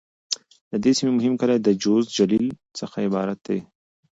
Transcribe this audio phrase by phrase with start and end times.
[0.71, 3.59] د دې سیمې مهم کلي د: جوز، جلیل..څخه عبارت دي.